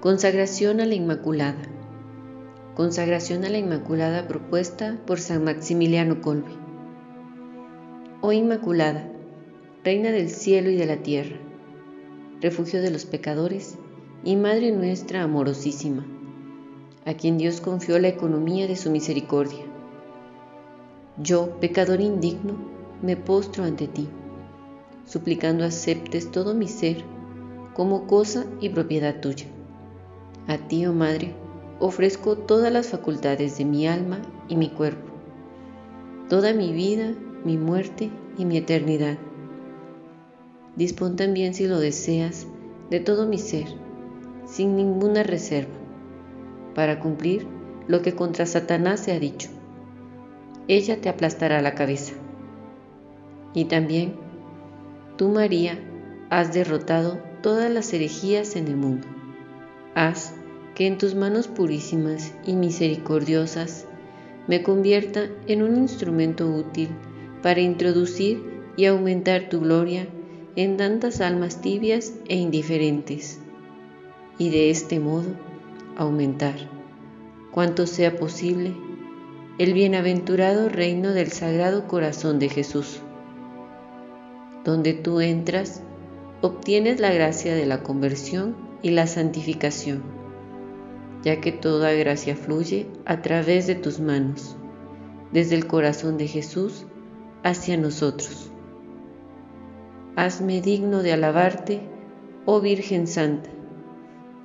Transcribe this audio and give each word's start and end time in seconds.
Consagración 0.00 0.78
a 0.80 0.86
la 0.86 0.94
Inmaculada. 0.94 1.60
Consagración 2.76 3.44
a 3.44 3.48
la 3.48 3.58
Inmaculada 3.58 4.28
propuesta 4.28 4.96
por 5.08 5.18
San 5.18 5.42
Maximiliano 5.42 6.20
Colbe. 6.20 6.52
Oh 8.20 8.30
Inmaculada, 8.30 9.10
Reina 9.82 10.12
del 10.12 10.30
cielo 10.30 10.70
y 10.70 10.76
de 10.76 10.86
la 10.86 10.98
tierra, 10.98 11.34
refugio 12.40 12.80
de 12.80 12.92
los 12.92 13.06
pecadores 13.06 13.76
y 14.22 14.36
Madre 14.36 14.70
nuestra 14.70 15.24
amorosísima, 15.24 16.06
a 17.04 17.14
quien 17.14 17.36
Dios 17.36 17.60
confió 17.60 17.98
la 17.98 18.06
economía 18.06 18.68
de 18.68 18.76
su 18.76 18.92
misericordia. 18.92 19.64
Yo, 21.16 21.58
pecador 21.58 22.00
indigno, 22.00 22.54
me 23.02 23.16
postro 23.16 23.64
ante 23.64 23.88
ti, 23.88 24.08
suplicando 25.06 25.64
aceptes 25.64 26.30
todo 26.30 26.54
mi 26.54 26.68
ser 26.68 26.98
como 27.74 28.06
cosa 28.06 28.46
y 28.60 28.68
propiedad 28.68 29.20
tuya 29.20 29.46
a 30.48 30.56
ti, 30.56 30.86
oh 30.86 30.94
Madre, 30.94 31.34
ofrezco 31.78 32.36
todas 32.36 32.72
las 32.72 32.88
facultades 32.88 33.58
de 33.58 33.66
mi 33.66 33.86
alma 33.86 34.22
y 34.48 34.56
mi 34.56 34.70
cuerpo, 34.70 35.12
toda 36.28 36.54
mi 36.54 36.72
vida, 36.72 37.14
mi 37.44 37.58
muerte 37.58 38.10
y 38.38 38.46
mi 38.46 38.56
eternidad. 38.56 39.18
Dispón 40.74 41.16
también, 41.16 41.52
si 41.52 41.66
lo 41.66 41.78
deseas, 41.78 42.46
de 42.88 43.00
todo 43.00 43.26
mi 43.26 43.38
ser, 43.38 43.66
sin 44.46 44.74
ninguna 44.74 45.22
reserva, 45.22 45.74
para 46.74 46.98
cumplir 46.98 47.46
lo 47.86 48.00
que 48.00 48.14
contra 48.14 48.46
Satanás 48.46 49.00
se 49.00 49.12
ha 49.12 49.18
dicho. 49.18 49.50
Ella 50.66 51.00
te 51.00 51.10
aplastará 51.10 51.60
la 51.60 51.74
cabeza. 51.74 52.14
Y 53.52 53.66
también, 53.66 54.14
tú, 55.16 55.28
María, 55.28 55.78
has 56.30 56.54
derrotado 56.54 57.18
todas 57.42 57.70
las 57.70 57.92
herejías 57.92 58.56
en 58.56 58.68
el 58.68 58.76
mundo. 58.76 59.06
Haz 59.94 60.37
que 60.78 60.86
en 60.86 60.96
tus 60.96 61.16
manos 61.16 61.48
purísimas 61.48 62.32
y 62.46 62.52
misericordiosas 62.52 63.84
me 64.46 64.62
convierta 64.62 65.28
en 65.48 65.64
un 65.64 65.76
instrumento 65.76 66.48
útil 66.48 66.88
para 67.42 67.60
introducir 67.60 68.62
y 68.76 68.84
aumentar 68.84 69.48
tu 69.48 69.58
gloria 69.58 70.06
en 70.54 70.76
tantas 70.76 71.20
almas 71.20 71.60
tibias 71.60 72.14
e 72.28 72.36
indiferentes, 72.36 73.40
y 74.38 74.50
de 74.50 74.70
este 74.70 75.00
modo 75.00 75.26
aumentar, 75.96 76.54
cuanto 77.50 77.88
sea 77.88 78.16
posible, 78.16 78.72
el 79.58 79.72
bienaventurado 79.72 80.68
reino 80.68 81.10
del 81.10 81.32
Sagrado 81.32 81.88
Corazón 81.88 82.38
de 82.38 82.50
Jesús. 82.50 83.00
Donde 84.64 84.94
tú 84.94 85.20
entras, 85.20 85.82
obtienes 86.40 87.00
la 87.00 87.12
gracia 87.12 87.56
de 87.56 87.66
la 87.66 87.82
conversión 87.82 88.54
y 88.80 88.90
la 88.90 89.08
santificación 89.08 90.17
ya 91.28 91.42
que 91.42 91.52
toda 91.52 91.92
gracia 91.92 92.34
fluye 92.34 92.86
a 93.04 93.20
través 93.20 93.66
de 93.66 93.74
tus 93.74 94.00
manos, 94.00 94.56
desde 95.30 95.56
el 95.56 95.66
corazón 95.66 96.16
de 96.16 96.26
Jesús 96.26 96.86
hacia 97.44 97.76
nosotros. 97.76 98.50
Hazme 100.16 100.62
digno 100.62 101.02
de 101.02 101.12
alabarte, 101.12 101.82
oh 102.46 102.62
Virgen 102.62 103.06
Santa, 103.06 103.50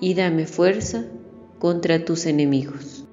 y 0.00 0.12
dame 0.12 0.44
fuerza 0.44 1.06
contra 1.58 2.04
tus 2.04 2.26
enemigos. 2.26 3.05